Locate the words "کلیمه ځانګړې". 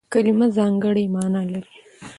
0.13-1.03